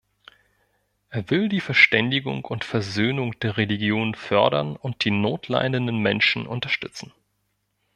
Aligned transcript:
Er 1.09 1.29
will 1.29 1.47
die 1.47 1.59
Verständigung 1.61 2.43
und 2.43 2.63
Versöhnung 2.63 3.39
der 3.41 3.57
Religionen 3.57 4.15
fördern 4.15 4.75
und 4.75 5.05
die 5.05 5.11
notleidenden 5.11 5.99
Menschen 5.99 6.47
unterstützen. 6.47 7.13